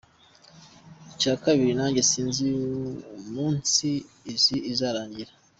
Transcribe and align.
Icya 1.11 1.33
kabiri 1.43 1.71
nanjye 1.79 2.01
sinzi 2.11 2.47
umunsi 3.19 3.87
Isi 4.33 4.55
izarangirira 4.71 5.33